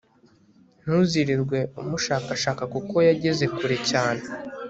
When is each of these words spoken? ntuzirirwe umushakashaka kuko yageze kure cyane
ntuzirirwe 0.81 1.59
umushakashaka 1.81 2.63
kuko 2.73 2.95
yageze 3.07 3.45
kure 3.55 3.77
cyane 3.89 4.23